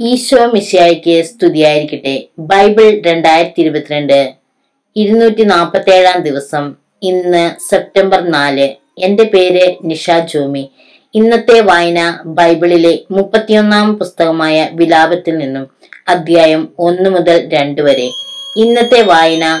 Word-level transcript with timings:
ഈശോ 0.00 0.46
മിശിയായിക്ക് 0.46 1.22
സ്തുതിയായിരിക്കട്ടെ. 1.24 2.28
ബൈബിൾ 2.38 3.02
രണ്ടായിരത്തി 3.06 3.60
ഇരുപത്തിരണ്ട് 3.60 4.32
ഇരുന്നൂറ്റി 4.96 5.42
നാൽപ്പത്തി 5.42 5.90
ഏഴാം 5.90 6.22
ദിവസം 6.22 6.74
ഇന്ന് 7.02 7.70
സെപ്റ്റംബർ 7.70 8.20
നാല്. 8.30 8.68
എന്റെ 8.98 9.24
പേര് 9.24 9.74
നിഷ 9.84 10.10
ജോമി. 10.10 10.70
ഇന്നത്തെ 11.14 11.60
വായന 11.60 12.20
ബൈബിളിലെ 12.24 12.98
മുപ്പത്തിയൊന്നാം 13.10 13.98
പുസ്തകമായ 13.98 14.68
വിലാപത്തിൽ 14.72 15.38
നിന്നും 15.38 15.68
അധ്യായം 16.08 16.68
ഒന്ന് 16.78 17.10
മുതൽ 17.10 17.48
രണ്ട് 17.48 17.82
വരെ. 17.82 18.10
ഇന്നത്തെ 18.56 19.02
വായന 19.02 19.60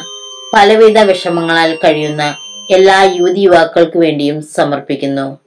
പലവിധ 0.54 0.98
വിഷമങ്ങളാൽ 0.98 1.76
കഴിയുന്ന 1.76 2.36
എല്ലാ 2.70 3.02
യുവതി 3.02 3.40
യുവാക്കൾക്ക് 3.40 3.98
വേണ്ടിയും 3.98 4.42
സമർപ്പിക്കുന്നു. 4.42 5.38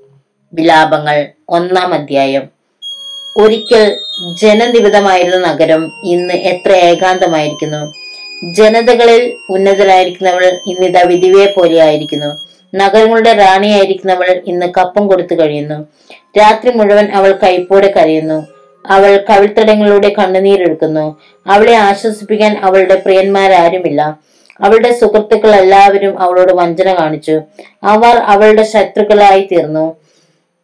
വിലാപങ്ങൾ 0.54 1.28
ഒന്നാം 1.50 1.94
അധ്യായം. 1.94 2.53
ഒരിക്കൽ 3.38 3.98
ജനനിബിതമായിരുന്ന 4.42 5.52
നഗരം 5.52 5.92
ഇന്ന് 6.04 6.34
എത്ര 6.34 6.72
ഏകാന്തമായിരിക്കുന്നു. 6.72 7.94
ജനതകളിൽ 8.54 9.36
ഉന്നതരായിരിക്കുന്നവൾ 9.50 10.46
ഇന്നിതാ 10.46 11.02
വിധിവയെ 11.02 11.46
പോലെ 11.46 11.80
ആയിരിക്കുന്നു. 11.80 12.38
നഗരങ്ങളുടെ 12.76 13.34
റാണിയായിരിക്കുന്നവൾ 13.34 14.42
ഇന്ന് 14.48 14.66
കപ്പം 14.78 15.08
കൊടുത്തു 15.08 15.36
കഴിയുന്നു. 15.36 15.88
രാത്രി 16.40 16.72
മുഴുവൻ 16.72 17.12
അവൾ 17.12 17.32
കൈപ്പോടെ 17.44 17.94
കരയുന്നു. 17.98 18.48
അവൾ 18.88 19.26
കവിൾത്തടങ്ങളിലൂടെ 19.30 20.10
കണ്ണുനീരെടുക്കുന്നു 20.10 21.16
അവളെ 21.48 21.74
ആശ്വസിപ്പിക്കാൻ 21.74 22.58
അവളുടെ 22.58 22.96
പ്രിയന്മാരാരുമില്ല. 22.96 24.20
അവളുടെ 24.62 24.94
സുഹൃത്തുക്കൾ 24.94 25.56
എല്ലാവരും 25.56 26.20
അവളോട് 26.20 26.54
വഞ്ചന 26.54 26.94
കാണിച്ചു. 26.94 27.42
അവർ 27.84 28.16
അവളുടെ 28.18 28.64
ശത്രുക്കളായി 28.64 29.50
തീർന്നു. 29.52 30.03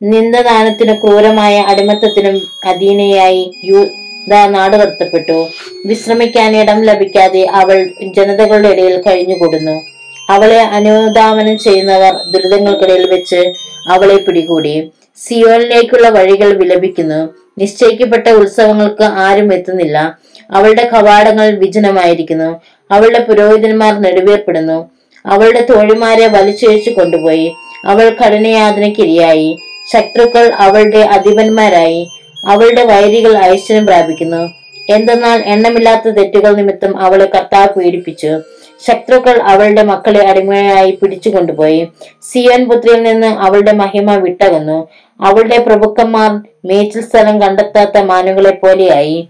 നിന്ദദാനത്തിനും 0.04 0.96
ക്രൂരമായ 0.96 1.60
അടിമത്തത്തിനും 1.62 2.42
അധീനയായി 2.66 3.52
യൂത 3.66 4.46
നാടുകടത്തപ്പെട്ടു 4.48 5.48
വിശ്രമിക്കാൻ 5.86 6.58
ഇടം 6.58 6.82
ലഭിക്കാതെ 6.82 7.46
അവൾ 7.46 7.90
ജനതകളുടെ 8.16 8.70
ഇടയിൽ 8.70 9.02
കഴിഞ്ഞുകൂടുന്നു. 9.02 9.82
അവളെ 10.30 10.62
അനുദാമനം 10.62 11.58
ചെയ്യുന്നവർ 11.58 12.14
ദുരിതങ്ങൾക്കിടയിൽ 12.32 13.10
വെച്ച് 13.10 13.54
അവളെ 13.88 14.18
പിടികൂടി. 14.18 14.92
സിയോനിലേക്കുള്ള 15.18 16.10
വഴികൾ 16.10 16.54
വിലപിക്കുന്നു. 16.54 17.34
നിശ്ചയിക്കപ്പെട്ട 17.58 18.28
ഉത്സവങ്ങൾക്ക് 18.30 19.04
ആരും 19.04 19.54
എത്തുന്നില്ല. 19.54 20.18
അവളുടെ 20.52 20.90
കവാടങ്ങൾ 20.94 21.52
വിജനമായിരിക്കുന്നു. 21.52 22.62
അവളുടെ 22.92 23.20
പുരോഹിതന്മാർ 23.20 24.02
നെടുവേർപ്പെടുന്നു. 24.02 24.90
അവളുടെ 25.26 25.66
തോഴിമാരെ 25.70 26.28
വലിച്ചഴിച്ചു 26.28 26.90
കൊണ്ടുപോയി. 26.90 27.54
അവൾ 27.86 28.10
കഠിനയാതനയ്ക്കിരയായി 28.10 29.58
ശത്രുക്കൾ 29.94 30.52
അവളുടെ 30.52 30.98
അധിപന്മാരായി 30.98 32.10
അവളുടെ 32.48 32.84
വൈരികൾ 32.84 33.38
ഐശ്വര്യം 33.44 33.86
പ്രാപിക്കുന്നു. 33.86 34.50
എന്തെന്നാൽ 34.90 35.44
എണ്ണമില്ലാത്ത 35.46 36.10
തെറ്റുകൾ 36.10 36.56
നിമിത്തം 36.56 36.98
അവളെ 36.98 37.26
കർത്താവ് 37.26 37.80
പീഡിപ്പിച്ചു. 37.80 38.40
ശത്രുക്കൾ 38.88 39.42
അവളുടെ 39.42 39.84
മക്കളെ 39.84 40.28
അടിമയായി 40.28 40.92
പിടിച്ചു 40.92 41.30
കൊണ്ടുപോയി. 41.30 41.88
സിയോൻ 42.32 42.70
പുത്രിയിൽ 42.70 43.04
നിന്ന് 43.04 43.28
അവളുടെ 43.28 43.72
മഹിമ 43.72 44.16
വിട്ടകന്നു. 44.16 44.88
അവളുടെ 45.22 45.58
പ്രഭുക്കന്മാർ 45.58 46.32
മേച്ചിൽ 46.66 47.02
സ്ഥലം 47.02 47.42
കണ്ടെത്താത്ത 47.42 47.98
മാനുകളെ 47.98 48.52
പോലെയായി. 48.52 49.28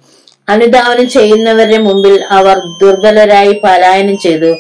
അനുധാവനം 0.50 1.10
ചെയ്യുന്നവരുടെ 1.10 1.78
മുമ്പിൽ 1.78 2.24
അവർ 2.30 2.58
ദുർബലരായി 2.82 3.62
പലായനം 3.64 4.18
ചെയ്തു. 4.18 4.56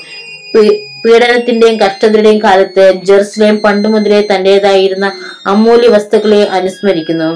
പീഡനത്തിന്റെയും 1.05 1.79
കഷ്ടതയുടെയും 1.79 2.43
കാലത്ത് 2.43 2.93
ജെറുസലേം 3.03 3.57
പണ്ടു 3.57 3.87
മുതലേ 3.87 4.21
തന്റേതായിരുന്ന 4.21 5.11
അമൂല്യ 5.45 5.87
വസ്തുക്കളെ 5.87 6.43
അനുസ്മരിക്കുന്നു. 6.43 7.29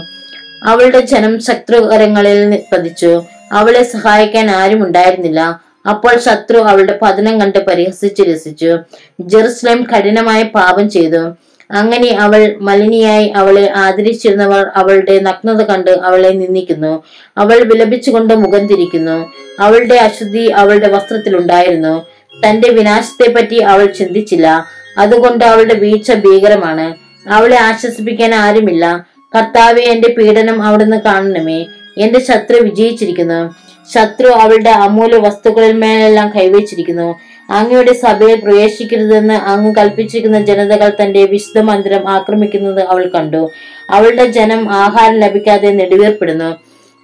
അവളുടെ 0.64 1.00
ജനം 1.00 1.40
ശത്രുകരങ്ങളിൽ 1.40 2.60
പതിച്ചു. 2.72 3.24
അവളെ 3.52 3.84
സഹായിക്കാൻ 3.84 4.52
ആരും 4.52 4.88
ഉണ്ടായിരുന്നില്ല. 4.88 5.62
അപ്പോൾ 5.90 6.20
ശത്രു 6.20 6.58
അവളുടെ 6.58 7.00
പതനം 7.02 7.42
കണ്ട് 7.42 7.66
പരിഹസിച്ച് 7.66 8.22
രസിച്ചു. 8.22 8.78
ജെറുസലേം 9.20 9.84
കഠിനമായ 9.84 10.44
പാപം 10.44 10.90
ചെയ്തു. 10.90 11.24
അങ്ങനെ 11.72 12.10
അവൾ 12.20 12.56
മലിനിയായി 12.62 13.28
അവളെ 13.30 13.72
ആദരിച്ചിരുന്നവർ 13.76 14.66
അവളുടെ 14.76 15.20
നഗ്നത 15.20 15.62
കണ്ട് 15.62 15.92
അവളെ 15.92 16.30
നിന്ദിക്കുന്നു. 16.30 17.04
അവൾ 17.38 17.64
വിലപിച്ചുകൊണ്ട് 17.64 18.34
മുഖം 18.34 18.68
തിരിക്കുന്നു. 18.68 19.32
അവളുടെ 19.60 19.96
അശുദ്ധി 19.96 20.46
അവളുടെ 20.48 20.88
വസ്ത്രത്തിലുണ്ടായിരുന്നു. 20.88 22.13
തന്റെ 22.46 22.70
വിനാശത്തെ 22.70 23.32
പറ്റി 23.32 23.56
അവൾ 23.56 23.86
ചിന്തിച്ചില്ല. 23.86 24.68
അതുകൊണ്ട് 24.98 25.46
അവളുടെ 25.46 25.74
വീഴ്ച 25.74 26.14
ഭീകരമാണ്. 26.14 26.94
അവളെ 27.30 27.60
ആശ്വസിപ്പിക്കാൻ 27.60 28.36
ആരുമില്ല. 28.36 29.06
കർത്താവെ 29.36 29.82
എന്റെ 29.82 30.16
പീഡനം 30.18 30.64
അവിടുന്ന് 30.64 31.02
കാണണമേ. 31.02 31.66
എന്റെ 31.98 32.20
ശത്രു 32.20 32.62
വിജയിച്ചിരിക്കുന്നു. 32.62 33.56
ശത്രു 33.96 34.28
അവളുടെ 34.28 34.70
അമൂല്യ 34.70 35.18
വസ്തുക്കളിൽ 35.18 35.74
മേലെല്ലാം 35.74 36.32
കൈവച്ചിരിക്കുന്നു. 36.36 37.20
അങ്ങയുടെ 37.50 37.94
സഭയിൽ 37.94 38.40
പ്രവേശിക്കരുതെന്ന് 38.40 39.34
അങ്ങ് 39.34 39.76
കൽപ്പിച്ചിരിക്കുന്ന 39.76 40.42
ജനതകൾ 40.42 40.92
തന്റെ 41.02 41.26
വിശുദ്ധ 41.26 41.60
മന്ദിരം 41.60 42.10
ആക്രമിക്കുന്നത് 42.10 42.84
അവൾ 42.84 43.12
കണ്ടു. 43.16 43.52
അവളുടെ 43.90 44.26
ജനം 44.26 44.74
ആഹാരം 44.74 45.20
ലഭിക്കാതെ 45.20 45.72
നെടുവേർപ്പെടുന്നു. 45.72 46.56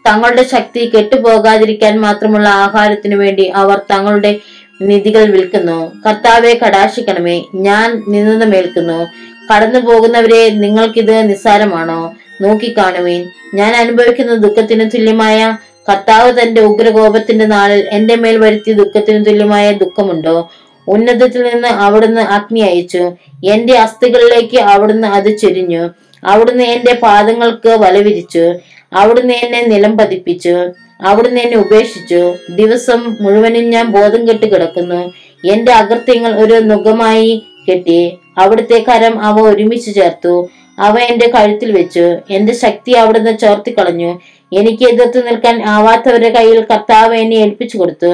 തങ്ങളുടെ 0.07 0.43
ശക്തി 0.43 0.91
കെട്ടുപോകാതിരിക്കാൻ 0.95 2.01
മാത്രമുള്ള 2.01 2.49
ആഹാരത്തിനു 2.49 3.15
വേണ്ടി 3.15 3.43
അവർ 3.43 3.81
തങ്ങളുടെ 3.91 4.39
നിധികൾ 4.81 5.31
വിൽക്കുന്നു. 5.31 5.91
കർത്താവെ 6.05 6.59
കടാശിക്കണമേ 6.65 7.43
ഞാൻ 7.55 8.03
നിന്നതമേൽക്കുന്നു 8.07 9.07
കടന്നു 9.53 9.79
പോകുന്നവരെ 9.79 10.49
നിങ്ങൾക്കിത് 10.49 11.29
നിസ്സാരമാണോ? 11.29 12.13
നോക്കിക്കാണുവീൻ. 12.41 13.25
ഞാൻ 13.55 13.75
അനുഭവിക്കുന്ന 13.75 14.35
ദുഃഖത്തിന് 14.35 14.89
തുല്യമായ 14.93 15.57
കർത്താവ് 15.89 16.41
തന്റെ 16.41 16.61
ഉഗ്രകോപത്തിന്റെ 16.61 17.45
നാളിൽ 17.45 17.89
എന്റെ 17.91 18.15
മേൽ 18.15 18.37
വരുത്തിയ 18.37 18.73
ദുഃഖത്തിന് 18.73 19.25
തുല്യമായ 19.25 19.71
ദുഃഖമുണ്ടോ? 19.71 20.51
ഉന്നതത്തിൽ 20.87 21.43
നിന്ന് 21.43 21.67
അവിടുന്ന് 21.67 22.21
അഗ്നി 22.21 22.59
അയച്ചു. 22.59 23.17
എന്റെ 23.45 23.77
അസ്ഥികളിലേക്ക് 23.77 24.57
അവിടുന്ന് 24.57 25.07
അത് 25.07 25.37
ചൊരിഞ്ഞു. 25.37 25.89
അവിടുന്ന് 26.23 26.63
എന്റെ 26.63 26.93
പാദങ്ങൾക്ക് 26.93 27.69
വലവിരിച്ചു. 27.69 28.53
അവിടുന്ന് 28.91 29.33
എന്നെ 29.33 29.61
നിലം 29.61 29.97
പതിപ്പിച്ചു 29.97 30.55
അവിടുന്ന് 31.01 31.41
എന്നെ 31.41 31.57
ഉപേക്ഷിച്ചു. 31.57 32.33
ദിവസം 32.49 33.17
മുഴുവനും 33.21 33.69
ഞാൻ 33.69 33.85
ബോധം 33.87 34.27
കെട്ട് 34.27 34.45
കിടക്കുന്നു. 34.45 35.13
എന്റെ 35.45 35.71
അകൃത്യങ്ങൾ 35.71 36.31
ഒരു 36.43 36.59
നുഖമായി 36.59 37.43
കെട്ടി 37.69 38.17
അവിടുത്തെ 38.37 38.85
കരം 38.87 39.21
അവ 39.21 39.41
ഒരുമിച്ച് 39.41 39.95
ചേർത്തു. 39.95 40.49
അവ 40.79 40.99
എന്റെ 40.99 41.27
കഴുത്തിൽ 41.29 41.71
വെച്ചു. 41.71 42.17
എന്റെ 42.29 42.53
ശക്തി 42.53 42.91
അവിടുന്ന് 42.91 43.37
ചോർത്തിക്കളഞ്ഞു 43.37 44.19
എനിക്ക് 44.53 44.83
എതിർത്ത് 44.89 45.27
നിൽക്കാൻ 45.27 45.63
ആവാത്തവരുടെ 45.63 46.29
കയ്യിൽ 46.29 46.59
കർത്താവ് 46.61 47.15
എന്നെ 47.15 47.35
ഏൽപ്പിച്ചു 47.35 47.77
കൊടുത്തു. 47.77 48.11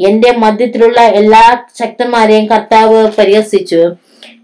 എന്റെ 0.00 0.32
മധ്യത്തിലുള്ള 0.32 1.00
എല്ലാ 1.00 1.64
ശക്തന്മാരെയും 1.82 2.46
കർത്താവ് 2.46 3.08
പരിഹസിച്ചു. 3.18 3.82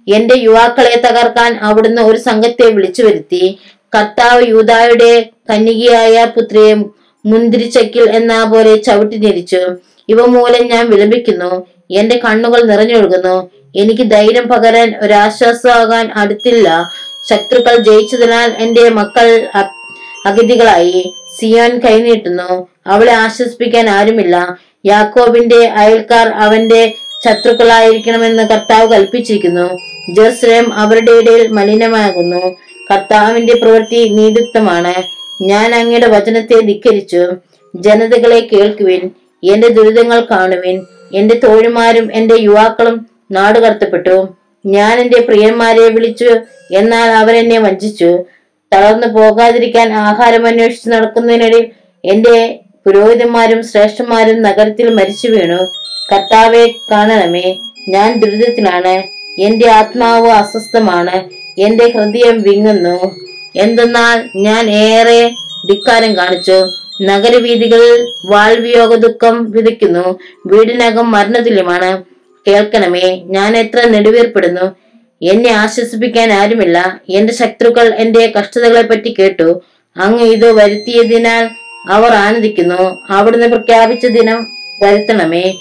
എന്റെ 0.08 0.34
യുവാക്കളെ 0.38 1.03
തകർക്കാൻ 1.06 1.56
അവിടുന്ന് 1.56 2.03
ഒരു 2.03 2.16
സംഘത്തെ 2.16 2.66
വിളിച്ചു 2.70 3.03
വരുത്തി. 3.03 3.58
കർത്താവ് 3.97 4.49
യൂതായുടെ 4.49 5.27
കന്നികയായ 5.51 6.25
പുത്രിയെ 6.25 6.75
മുന്തിരിച്ചക്കിൽ 7.27 8.11
എന്ന 8.11 8.45
പോലെ 8.45 8.77
ചവിട്ടി 8.77 9.17
ഞെരിച്ചു. 9.17 9.61
ഇവ 10.09 10.27
മൂലം 10.27 10.67
ഞാൻ 10.67 10.91
വിലപിക്കുന്നു. 10.91 11.67
എന്റെ 11.91 12.21
കണ്ണുകൾ 12.25 12.62
നിറഞ്ഞൊഴുകുന്നു. 12.62 13.51
എനിക്ക് 13.77 14.11
ധൈര്യം 14.11 14.45
പകരാൻ 14.45 14.95
ഒരാശ്വാസമാകാൻ 15.03 16.11
അടുത്തില്ല. 16.15 16.91
ശത്രുക്കൾ 17.31 17.77
ജയിച്ചതിനാൽ 17.77 18.55
എന്റെ 18.59 18.89
മക്കൾ 18.89 19.49
അഗതികളായി. 20.27 21.15
സിയോൻ 21.41 21.79
കൈനീട്ടുന്നു. 21.79 22.67
അവളെ 22.87 23.12
ആശ്വസിപ്പിക്കാൻ 23.12 23.89
ആരുമില്ല. 23.89 24.59
യാക്കോബിന്റെ 24.87 25.67
അയൽക്കാർ 25.69 26.29
അവന്റെ 26.29 26.95
ശത്രുക്കളായിരിക്കണമെന്ന് 27.25 28.43
കർത്താവ് 28.43 28.93
കൽപ്പിച്ചിരിക്കുന്നു. 28.93 29.79
ജെറുസലേം 30.15 30.75
അവരുടെ 30.75 31.12
ഇടയിൽ 31.12 31.47
മലിനമാകുന്നു. 31.47 32.56
കർത്താവിന്റെ 32.93 33.55
പ്രവൃത്തി 33.55 34.09
നീതിത്വമാണ് 34.09 34.95
ഞാൻ 35.43 35.75
അങ്ങയുടെ 35.75 36.07
വചനത്തെ 36.07 36.61
ധിക്കരിച്ചു. 36.61 37.27
ജനതകളെ 37.77 38.49
കേൾക്കുവിൻ. 38.53 39.11
എന്റെ 39.53 39.69
ദുരിതങ്ങൾ 39.69 40.21
കാണുവിൻ. 40.21 40.87
എന്റെ 41.15 41.41
തോഴിമാരും 41.44 42.15
എന്റെ 42.15 42.35
യുവാക്കളും 42.35 43.06
നാടുകടത്തപ്പെട്ടു 43.33 44.29
ഞാൻ 44.67 45.00
എന്റെ 45.00 45.21
പ്രിയന്മാരെ 45.21 45.88
വിളിച്ചു. 45.88 46.37
എന്നാൽ 46.73 47.11
അവരെന്നെ 47.11 47.59
വഞ്ചിച്ചു. 47.59 48.25
തളർന്നു 48.73 49.06
പോകാതിരിക്കാൻ 49.06 49.93
ആഹാരം 49.93 50.47
അന്വേഷിച്ച് 50.47 50.89
നടക്കുന്നതിനിടയിൽ 50.89 51.71
എന്റെ 52.05 52.61
പുരോഹിതന്മാരും 52.87 53.62
ശ്രേഷ്ഠന്മാരും 53.62 54.43
നഗരത്തിൽ 54.43 54.94
മരിച്ചു 54.94 55.29
വീണു. 55.29 55.62
കർത്താവെ 56.12 56.75
കാണണമേ. 56.91 57.56
ഞാൻ 57.89 58.21
ദുരിതത്തിലാണ്. 58.21 59.03
എന്റെ 59.41 59.71
ആത്മാവ് 59.71 60.29
അസ്വസ്ഥമാണ്. 60.29 61.45
എന്റെ 61.58 61.85
ഹൃദയം 61.88 62.43
വിങ്ങുന്നു. 62.43 63.14
എന്തെന്നാൽ 63.56 64.29
ഞാൻ 64.37 64.70
ഏറെ 64.70 65.29
ധിക്കാരം 65.69 66.17
കാണിച്ചു. 66.17 66.70
നഗരവീതികളിൽ 67.03 68.06
വാൾവിയോഗ 68.32 68.94
ദുഃഖം 68.94 69.50
വിതയ്ക്കുന്നു. 69.50 70.19
വീടിനകം 70.47 71.11
മരണതുല്യമാണ്. 71.11 72.05
കേൾക്കണമേ 72.49 73.23
ഞാൻ 73.25 73.56
എത്ര 73.56 73.88
നെടുവേർപ്പെടുന്നു. 73.88 74.76
എന്നെ 75.23 75.50
ആശ്വസിപ്പിക്കാൻ 75.50 76.32
ആരുമില്ല. 76.32 77.00
എന്റെ 77.08 77.32
ശത്രുക്കൾ 77.32 77.94
എന്റെ 77.94 78.32
കഷ്ടതകളെ 78.38 78.82
പറ്റി 78.82 79.14
കേട്ടു. 79.19 79.61
അങ്ങ് 79.97 80.23
ഇത് 80.23 80.53
വരുത്തിയതിനാൽ 80.53 81.49
അവർ 81.88 82.12
ആനന്ദിക്കുന്നു. 82.12 83.06
അവിടുന്ന് 83.11 83.47
പ്രഖ്യാപിച്ച 83.47 84.06
ദിനം 84.06 84.47
വരുത്തണമേ. 84.82 85.55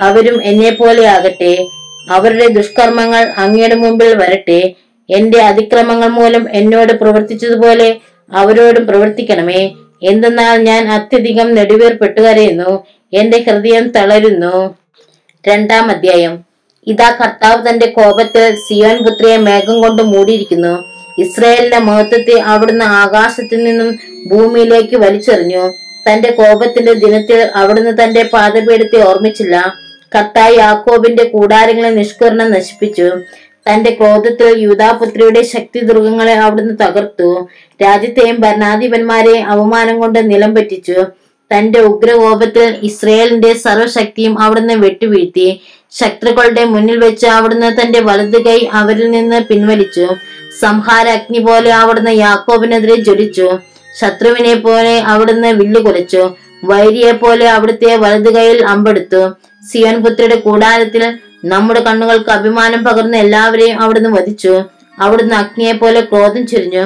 അവരും 0.00 0.44
എന്നെ 0.44 0.70
പോലെ 0.70 1.06
ആകട്ടെ. 1.06 1.68
അവരുടെ 2.10 2.46
ദുഷ്കർമ്മങ്ങൾ 2.46 3.32
അങ്ങയുടെ 3.36 3.74
മുമ്പിൽ 3.74 4.16
വരട്ടെ. 4.16 4.74
എന്റെ 5.10 5.42
അതിക്രമങ്ങൾ 5.42 6.08
മൂലം 6.08 6.46
എന്നോട് 6.52 6.92
പ്രവർത്തിച്ചതുപോലെ 6.92 8.00
അവരോടും 8.32 8.86
പ്രവർത്തിക്കണമേ. 8.86 9.70
എന്തെന്നാൽ 10.02 10.62
ഞാൻ 10.62 10.88
അത്യധികം 10.88 11.54
നെടുവേർപ്പെട്ടു 11.54 12.20
കരയുന്നു 12.20 12.86
എന്റെ 13.12 13.38
ഹൃദയം 13.38 13.88
തളരുന്നു. 13.88 14.74
രണ്ടാം 15.48 15.90
അധ്യായം. 15.90 16.44
ഇതാ 16.86 17.10
കർത്താവ് 17.10 17.68
തന്റെ 17.68 17.86
കോപത്തിൽ 17.86 18.54
സിയോൻ 18.54 18.98
പുത്രിയെ 18.98 19.36
മേഘം 19.36 19.82
കൊണ്ട് 19.82 20.02
മൂടിയിരിക്കുന്നു. 20.02 21.00
ഇസ്രായേലിന്റെ 21.18 21.78
മഹത്വത്തെ 21.78 22.40
അവിടുന്ന് 22.40 22.84
ആകാശത്തിൽ 22.84 23.64
നിന്നും 23.64 23.98
ഭൂമിയിലേക്ക് 24.30 24.96
വലിച്ചെറിഞ്ഞു. 24.96 25.72
തന്റെ 26.08 26.30
കോപത്തിന്റെ 26.30 26.92
ദിനത്തിൽ 26.92 27.50
അവിടുന്ന് 27.54 28.04
തന്റെ 28.04 28.22
പാതപീഠത്തെ 28.22 29.02
ഓർമ്മിച്ചില്ല. 29.02 29.74
കർത്താവ് 30.14 30.54
യാക്കോബിന്റെ 30.54 31.24
കൂടാരങ്ങളെ 31.24 31.88
നിഷ്കരണം 31.88 32.50
നശിപ്പിച്ചു. 32.50 33.20
തന്റെ 33.66 33.90
ക്രോധത്തിൽ 33.90 34.58
യൂതാപുത്രിയുടെ 34.58 35.42
ശക്തി 35.42 35.80
ദുർഗങ്ങളെ 35.80 36.34
അവിടുന്ന് 36.34 36.74
തകർത്തു. 36.82 37.28
രാജ്യത്തെയും 37.82 38.36
ഭരണാധിപന്മാരെയും 38.40 39.46
അവമാനം 39.54 39.98
കൊണ്ട് 40.00 40.30
നിലം 40.30 40.54
പറ്റിച്ചു. 40.54 40.98
തന്റെ 41.50 41.80
ഉഗ്രകോപത്തിൽ 41.80 42.68
ഇസ്രയേലിന്റെ 42.88 43.52
സർവശക്തിയും 43.66 44.34
അവിടുന്ന് 44.40 44.74
വെട്ടുവീഴ്ത്തി. 44.74 45.48
ശത്രുക്കളുടെ 45.98 46.64
മുന്നിൽ 46.64 46.98
വെച്ച് 47.04 47.26
അവിടുന്ന് 47.26 47.70
തന്റെ 47.80 48.00
വലത് 48.00 48.38
കൈ 48.44 48.58
അവരിൽ 48.72 49.10
നിന്ന് 49.10 49.40
പിൻവലിച്ചു. 49.48 50.06
സംഹാര 50.60 51.06
അഗ്നി 51.08 51.38
പോലെ 51.38 51.70
അവിടുന്ന് 51.80 52.10
യാക്കോബിനെതിരെ 52.10 52.96
ജ്വലിച്ചു. 53.06 53.48
ശത്രുവിനെ 54.00 54.54
പോലെ 54.54 54.94
അവിടുന്ന് 55.12 55.48
വില്ലുകുലച്ചു 55.60 56.22
വൈരിയെ 56.64 57.12
പോലെ 57.12 57.46
അവിടുത്തെ 57.50 57.96
വലത് 57.96 58.30
കൈയിൽ 58.34 58.58
അമ്പെടുത്തു. 58.64 59.22
സിയോൻ 59.70 59.96
പുത്രിയുടെ 60.04 60.36
കൂടാരത്തിൽ 60.46 61.02
നമ്മുടെ 61.44 61.80
കണ്ണുകൾക്ക് 61.80 62.30
അഭിമാനം 62.30 62.84
പകർന്ന 62.84 63.16
എല്ലാവരെയും 63.16 63.80
അവിടുന്ന് 63.80 64.10
വധിച്ചു. 64.10 64.62
അവിടുന്ന് 64.98 65.34
അഗ്നിയെ 65.34 65.72
പോലെ 65.72 66.00
ക്രോധം 66.00 66.46
ചൊരിഞ്ഞു. 66.46 66.84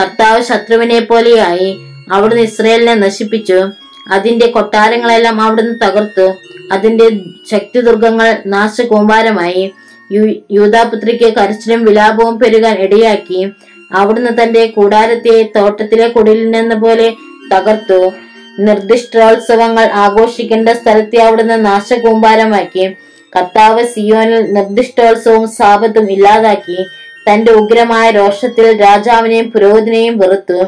കർത്താവ് 0.00 0.42
ശത്രുവിനെ 0.42 1.00
പോലെയായി 1.00 1.78
അവിടുന്ന് 2.12 2.42
ഇസ്രയേലിനെ 2.42 2.94
നശിപ്പിച്ചു. 2.94 3.70
അതിന്റെ 4.10 4.46
കൊട്ടാരങ്ങളെല്ലാം 4.46 5.40
അവിടുന്ന് 5.40 5.74
തകർത്തു. 5.84 6.34
അതിന്റെ 6.72 7.10
ശക്തി 7.50 7.80
ദുർഗങ്ങൾ 7.80 8.42
നാശകൂമ്പാരമായി. 8.46 9.72
കൂമ്പാരമായി 10.12 10.42
യൂതാപുത്രിക്ക് 10.50 11.34
കരച്ചിലും 11.34 11.84
വിലാപവും 11.84 12.38
പെരുകാൻ 12.38 12.76
ഇടയാക്കി. 12.78 13.50
അവിടുന്ന് 13.92 14.42
തന്റെ 14.42 14.66
കൂടാരത്തെ 14.66 15.52
തോട്ടത്തിലെ 15.56 16.08
കുടിലിനെന്ന 16.08 16.74
പോലെ 16.74 17.14
തകർത്തു. 17.54 18.12
നിർദ്ദിഷ്ടോത്സവങ്ങൾ 18.60 19.84
ആഘോഷിക്കേണ്ട 19.84 20.68
സ്ഥലത്തെ 20.68 21.18
അവിടുന്ന് 21.22 21.66
നാശകൂമ്പാരമാക്കി. 21.66 22.96
കർത്താവ് 23.36 23.86
സിയോനിൽ 23.86 24.52
നിർദ്ദിഷ്ടോത്സവവും 24.52 25.50
സാപത്തും 25.50 26.10
ഇല്ലാതാക്കി 26.10 26.78
തന്റെ 27.26 27.52
ഉഗ്രമായ 27.52 28.10
രോഷത്തിൽ 28.10 28.80
രാജാവിനെയും 28.80 29.50
പുരോഹിതനെയും 29.50 30.18
വെറുത്തു. 30.18 30.58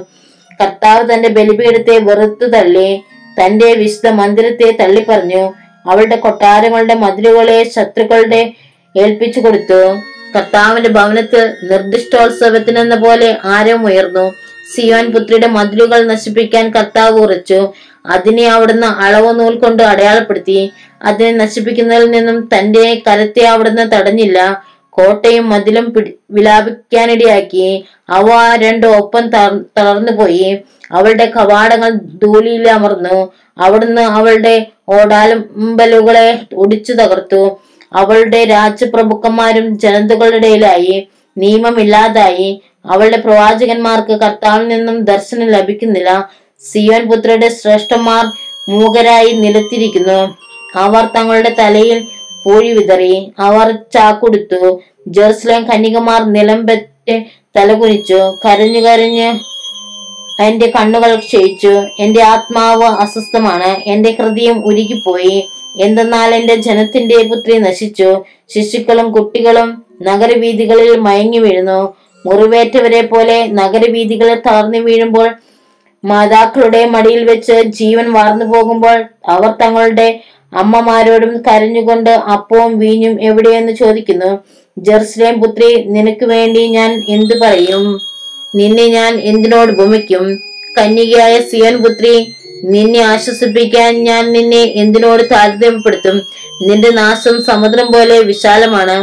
കർത്താവ് 0.62 1.14
തന്റെ 1.14 1.28
ബലിപീഠത്തെ 1.28 1.98
വെറുത്തു 1.98 2.46
തള്ളി 2.46 3.02
തന്റെ 3.38 3.74
വിശുദ്ധ 3.74 4.08
മന്ദിരത്തെ 4.08 4.76
തള്ളിപ്പറഞ്ഞു. 4.80 5.54
അവളുടെ 5.86 6.16
കൊട്ടാരങ്ങളുടെ 6.16 6.94
മതിലുകളെ 6.94 7.70
ശത്രുക്കളുടെ 7.76 8.52
ഏൽപ്പിച്ചു 8.96 9.40
കൊടുത്തു. 9.40 9.80
കർത്താവിന്റെ 10.36 10.90
ഭവനത്തിൽ 10.90 11.52
നിർദ്ദിഷ്ടോത്സവത്തിനെന്ന 11.70 12.96
പോലെ 12.96 13.36
ആരവം 13.44 13.84
ഉയർന്നു. 13.86 14.26
സിയോൻ 14.74 15.12
പുത്രിയുടെ 15.12 15.46
മതിലുകൾ 15.46 16.06
നശിപ്പിക്കാൻ 16.06 16.70
കർത്താവ് 16.70 17.20
ഉറച്ചു. 17.20 17.72
അതിനെ 18.08 18.46
അവിടുന്ന് 18.48 18.86
അളവ് 18.86 19.40
നൂൽ 19.40 19.58
കൊണ്ട് 19.58 19.82
അടയാളപ്പെടുത്തി. 19.82 20.70
അതിനെ 21.02 21.32
നശിപ്പിക്കുന്നതിൽ 21.32 22.10
നിന്നും 22.10 22.48
തന്റെ 22.58 23.02
കരത്തെ 23.06 23.44
അവിടുന്ന് 23.44 23.92
തടഞ്ഞില്ല. 23.92 24.64
കോട്ടയും 24.90 25.48
മതിലും 25.48 25.94
പിടി 25.94 26.14
വിലാപിക്കാനിടയാക്കി. 26.30 27.84
അവ 28.08 28.56
രണ്ടും 28.56 28.96
ഒപ്പം 28.96 29.30
തളർന്നു 29.30 29.64
തളർന്നുപോയി. 29.78 30.58
അവളുടെ 30.92 31.32
കവാടങ്ങൾ 31.36 31.90
ധൂലിയിൽ 31.90 32.68
അമർന്നു. 32.68 33.32
അവിടുന്ന് 33.58 34.02
അവളുടെ 34.02 34.66
ഓടാലമ്പലുകളെ 34.88 36.40
ഒടിച്ചു 36.54 36.92
തകർത്തു. 36.92 37.60
അവളുടെ 37.92 38.44
രാജപ്രഭുക്കന്മാരും 38.44 39.78
ജനതകളുടെ 39.78 40.36
ഇടയിലായി. 40.36 41.08
നിയമമില്ലാതായി. 41.38 42.62
അവളുടെ 42.86 43.16
പ്രവാചകന്മാർക്ക് 43.16 44.20
കർത്താവിൽ 44.20 44.68
നിന്നും 44.68 45.04
ദർശനം 45.04 45.48
ലഭിക്കുന്നില്ല. 45.48 46.30
സിയോൻ 46.64 47.10
പുത്രയുടെ 47.10 47.48
ശ്രേഷ്ഠന്മാർ 47.48 48.24
മൂകരായി 48.68 49.32
നിലത്തിരിക്കുന്നു. 49.32 50.36
അവർ 50.74 51.08
തങ്ങളുടെ 51.16 51.56
തലയിൽ 51.58 52.06
പൂഴി 52.44 52.72
വിതറി. 52.72 53.32
അവർ 53.38 53.72
ചാക്കുടുത്തു. 53.72 54.80
ജെറുസലേം 55.08 55.64
കന്യകമാർ 55.64 56.22
നിലം 56.32 56.66
പറ്റി 56.66 57.18
തലകുനിച്ചു. 57.56 58.34
കരഞ്ഞു 58.44 58.80
കരഞ്ഞ് 58.80 59.38
എന്റെ 60.42 60.66
കണ്ണുകൾ 60.66 61.14
ക്ഷയിച്ചു. 61.14 61.82
എന്റെ 62.00 62.22
ആത്മാവ് 62.22 62.84
അസ്വസ്ഥമാണ്. 62.84 63.76
എന്റെ 63.86 64.16
ഹൃദയം 64.20 64.64
ഉരുകിപ്പോയി. 64.64 65.48
എന്തെന്നാൽ 65.80 66.34
എന്റെ 66.34 66.54
ജനത്തിന്റെ 66.54 67.22
പുത്രി 67.22 67.58
നശിച്ചു. 67.58 68.24
ശിശുക്കളും 68.48 69.12
കുട്ടികളും 69.12 69.84
നഗരവീഥികളിൽ 70.02 70.96
മയങ്ങി 70.96 71.38
വീഴുന്നു. 71.38 71.94
മുറിവേറ്റവരെ 72.26 73.02
പോലെ 73.02 73.46
നഗരവീഥികളിൽ 73.46 74.34
തളർന്നു 74.34 74.78
വീഴുമ്പോൾ 74.78 75.34
മാതാക്കളുടെ 76.04 76.84
മടിയിൽ 76.84 77.24
വെച്ച് 77.24 77.62
ജീവൻ 77.62 78.12
വാർന്നു 78.12 78.44
പോകുമ്പോൾ 78.44 79.04
അവർ 79.26 79.50
തങ്ങളുടെ 79.62 80.20
അമ്മമാരോടും 80.54 81.42
കരഞ്ഞുകൊണ്ട് 81.48 82.10
അപ്പവും 82.10 82.78
വീഞ്ഞും 82.78 83.22
എവിടെയെന്ന് 83.22 83.72
ചോദിക്കുന്നു 83.72 84.38
ജെറുസലേം 84.78 85.40
പുത്രി 85.40 85.84
നിനക്ക് 85.84 86.24
വേണ്ടി 86.24 86.66
ഞാൻ 86.68 87.04
എന്തു 87.08 87.34
പറയും? 87.42 87.98
നിന്നെ 88.56 88.86
ഞാൻ 88.86 89.20
എന്തിനോട് 89.20 89.72
ഭൂമിക്കും 89.72 90.24
കന്യകയായ 90.78 91.40
സിയൻ 91.40 91.82
പുത്രി 91.82 92.14
നിന്നെ 92.64 93.00
ആശ്വസിപ്പിക്കാൻ 93.00 94.04
ഞാൻ 94.04 94.32
നിന്നെ 94.32 94.62
എന്തിനോട് 94.62 95.22
താരതമ്യപ്പെടുത്തും 95.30 96.16
നിന്റെ 96.68 96.90
നാശം 96.90 97.42
സമുദ്രം 97.42 97.92
പോലെ 97.92 98.20
വിശാലമാണ്. 98.20 98.96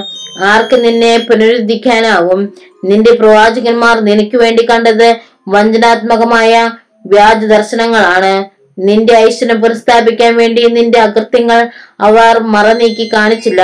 ആർക്ക് 0.44 0.83
നിന്നെ 0.86 1.18
പുനരുദ്ധിക്കാനാവും? 1.18 2.53
നിന്റെ 2.83 3.12
പ്രവാചകന്മാർ 3.12 4.00
നിനക്ക് 4.00 4.38
വേണ്ടി 4.38 4.65
കണ്ടത് 4.71 5.15
വഞ്ചനാത്മകമായ 5.50 6.71
വ്യാജ 7.06 7.42
ദർശനങ്ങളാണ് 7.46 8.34
നിന്റെ 8.78 9.13
ഐശ്വര്യം 9.18 9.62
പുനഃസ്ഥാപിക്കാൻ 9.62 10.31
വേണ്ടി 10.36 10.63
നിന്റെ 10.77 11.00
അകൃത്യങ്ങൾ 11.00 11.60
അവർ 12.08 12.39
മറനീക്കി 12.56 13.06
കാണിച്ചില്ല. 13.13 13.62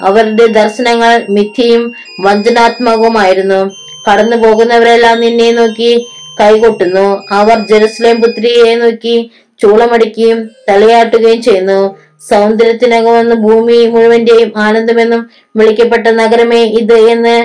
അവരുടെ 0.00 0.46
ദർശനങ്ങൾ 0.58 1.12
മിഥ്യയും 1.28 1.82
വഞ്ചനാത്മകവുമായിരുന്നു. 2.20 3.60
കടന്നു 4.06 4.36
പോകുന്നവരെല്ലാം 4.36 5.20
നിന്നെ 5.20 5.50
നോക്കി 5.52 5.92
കൈകൊട്ടുന്നു. 6.40 7.06
അവർ 7.30 7.58
ജെറുസലേം 7.70 8.22
പുത്രിയെ 8.22 8.74
നോക്കി 8.74 9.16
ചൂളമടിക്കുകയും 9.60 10.38
തലയാട്ടുകയും 10.68 11.42
ചെയ്യുന്നു. 11.42 11.80
സൗന്ദര്യത്തിനകമെന്ന് 12.30 13.34
ഭൂമി 13.34 13.86
മുഴുവന്റെയും 13.86 14.50
ആനന്ദമെന്നും 14.56 15.22
വിളിക്കപ്പെട്ട 15.56 16.06
നഗരമേ 16.20 16.62
ഇത് 16.80 16.98
എന്ന് 17.14 17.36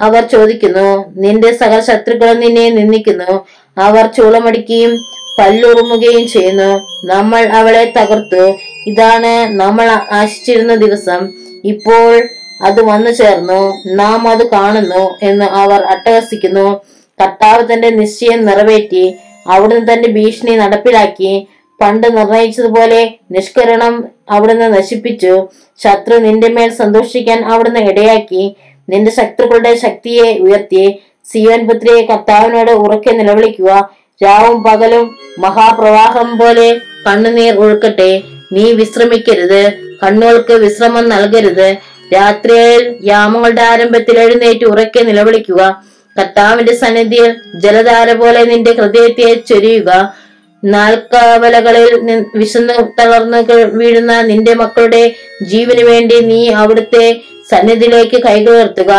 അവർ 0.00 0.26
ചോദിക്കുന്നു 0.26 1.04
നിന്റെ 1.16 1.52
സകല 1.52 1.80
ശത്രുക്കളും 1.80 2.40
നിന്നെ 2.40 2.70
നിന്ദിക്കുന്നു. 2.70 3.46
അവർ 3.78 4.06
ചൂളമടിക്കുകയും 4.06 4.96
പല്ലുറുമുകയും 5.38 6.28
ചെയ്യുന്നു. 6.28 6.80
നമ്മൾ 7.04 7.46
അവളെ 7.46 7.92
തകർത്തു. 7.98 8.56
ഇതാണ് 8.86 9.60
നമ്മൾ 9.60 9.86
ആശിച്ചിരുന്ന 10.12 10.74
ദിവസം. 10.74 11.28
ഇപ്പോൾ 11.64 12.22
അത് 12.62 12.82
വന്നു 12.82 13.10
ചേർന്നു. 13.10 13.74
നാം 13.94 14.28
അത് 14.28 14.50
കാണുന്നു 14.50 15.18
എന്ന് 15.22 15.44
അവർ 15.44 15.80
അട്ടഹസിക്കുന്നു. 15.82 16.80
കർത്താവ് 17.22 17.72
തന്റെ 17.72 17.90
നിശ്ചയം 17.90 18.44
നിറവേറ്റി 18.44 19.14
അവിടുന്ന് 19.46 19.92
തന്റെ 19.92 20.08
ഭീഷണി 20.08 20.50
നടപ്പിലാക്കി. 20.56 21.46
പണ്ട് 21.80 22.16
നിർണയിച്ചതുപോലെ 22.16 23.14
നിഷ്കരണം 23.30 24.08
അവിടുന്ന് 24.30 24.74
നശിപ്പിച്ചു. 24.74 25.48
ശത്രു 25.78 26.16
നിന്റെ 26.16 26.48
മേൽ 26.48 26.70
സന്തോഷിക്കാൻ 26.70 27.44
അവിടുന്ന് 27.44 27.80
ഇടയാക്കി. 27.80 28.56
നിന്റെ 28.88 29.10
ശത്രുക്കളുടെ 29.10 29.74
ശക്തിയെ 29.74 30.38
ഉയർത്തി 30.38 31.02
സിയോൻ 31.32 31.68
പുത്രിയെ 31.68 32.06
കർത്താവിനോട് 32.06 32.70
ഉറക്കെ 32.70 33.10
നിലവിളിക്കുക. 33.10 33.90
രാവും 34.24 34.62
പകലും 34.62 35.18
മഹാപ്രവാഹം 35.38 36.38
പോലെ 36.38 36.80
കണ്ണുനീർ 37.06 37.54
ഒഴുക്കട്ടെ. 37.54 38.22
നീ 38.52 38.72
വിശ്രമിക്കരുത്. 38.72 39.72
കണ്ണുകൾക്ക് 40.02 40.52
വിശ്രമം 40.52 41.08
നൽകരുത്. 41.08 41.76
രാത്രിയിൽ 42.14 42.98
യാമങ്ങളുടെ 43.04 43.62
ആരംഭത്തിൽ 43.62 44.18
എഴുന്നേറ്റ് 44.18 44.64
ഉറക്കെ 44.64 45.00
നിലവിളിക്കുക. 45.00 45.82
കർത്താവിന്റെ 46.18 46.74
സന്നിധിയിൽ 46.74 47.34
ജലധാര 47.54 48.12
പോലെ 48.12 48.44
നിന്റെ 48.44 48.72
ഹൃദയത്തെ 48.72 49.34
ചൊരിയുക. 49.34 50.14
നാൽക്കവലകളിൽ 50.64 52.20
വിശന്ന് 52.34 52.74
തളർന്ന് 52.98 53.52
വീഴുന്ന 53.52 54.22
നിന്റെ 54.22 54.54
മക്കളുടെ 54.54 55.12
ജീവന് 55.42 55.82
വേണ്ടി 55.82 56.20
നീ 56.20 56.48
അവിടുത്തെ 56.48 57.20
സന്നിധിയിലേക്ക് 57.52 58.22
കൈകോർത്തുക. 58.22 58.92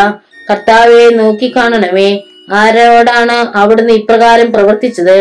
കർത്താവെ 0.50 1.10
നോക്കിക്കാണണമേ. 1.10 2.10
ആരോടാണ് 2.53 3.57
അവിടുന്ന് 3.57 3.93
ഇപ്രകാരം 3.93 4.53
പ്രവർത്തിച്ചത്? 4.53 5.17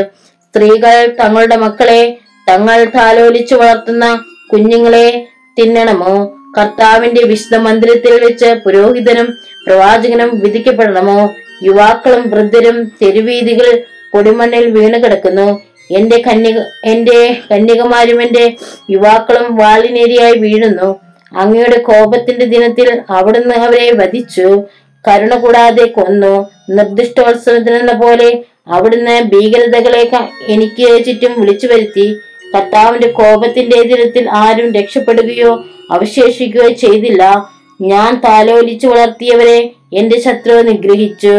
സ്ത്രീകൾ 0.55 1.17
തങ്ങളുടെ 1.21 1.57
മക്കളെ 1.57 2.19
തങ്ങൾ 2.49 2.85
താലോലിച്ചു 2.85 3.55
വളർത്തുന്ന 3.55 4.07
കുഞ്ഞുങ്ങളെ 4.53 5.27
തിന്നണമോ? 5.59 6.15
കർത്താവിന്റെ 6.59 7.23
വിശുദ്ധ 7.23 7.57
മന്ദിരത്തിൽ 7.57 8.25
വെച്ച് 8.25 8.55
പുരോഹിതനും 8.65 9.29
പ്രവാചകനും 9.67 10.31
വിധിക്കപ്പെടണമോ? 10.39 11.31
യുവാക്കളും 11.65 12.31
വൃദ്ധരും 12.31 12.79
തെരുവീതികൾ 13.03 13.69
പൊടിമണ്ണിൽ 14.13 14.67
വീണ് 14.71 15.05
കിടക്കുന്നു 15.05 15.49
എന്റെ 15.91 16.19
കന്യക 16.27 16.59
എന്റെ 16.85 17.19
കന്യകമാരും 17.51 18.23
എന്റെ 18.23 18.45
യുവാക്കളും 18.91 19.57
വാളിനേരിയായി 19.57 20.37
വീഴുന്നു. 20.45 20.91
അങ്ങയുടെ 21.37 21.79
കോപത്തിന്റെ 21.79 22.45
ദിനത്തിൽ 22.45 23.03
അവിടുന്ന് 23.11 23.55
അവരെ 23.55 23.93
വധിച്ചു. 23.93 24.63
കരുണ 25.09 25.35
കൂടാതെ 25.35 25.87
കൊന്നു. 25.87 26.51
നിർദ്ദിഷ്ടോത്സവത്തിനെന്ന 26.71 27.93
പോലെ 27.93 28.45
അവിടുന്ന് 28.69 29.23
ഭീകരതകളെ 29.23 30.11
എനിക്ക് 30.47 31.05
ചുറ്റും 31.05 31.41
വിളിച്ചു 31.41 31.67
വരുത്തി. 31.67 32.17
കർത്താവിന്റെ 32.57 33.09
കോപത്തിന്റെ 33.09 33.83
ദിനത്തിൽ 33.83 34.31
ആരും 34.31 34.73
രക്ഷപ്പെടുകയോ 34.73 35.65
അവശേഷിക്കുകയോ 35.91 36.69
ചെയ്തില്ല. 36.69 37.51
ഞാൻ 37.81 38.21
താലോലിച്ചു 38.25 38.87
വളർത്തിയവരെ 38.87 39.71
എന്റെ 39.93 40.21
ശത്രു 40.21 40.55
നിഗ്രഹിച്ചു. 40.55 41.37